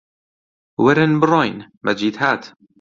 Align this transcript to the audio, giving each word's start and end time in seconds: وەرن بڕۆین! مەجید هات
وەرن 0.83 1.13
بڕۆین! 1.21 1.57
مەجید 1.85 2.15
هات 2.21 2.43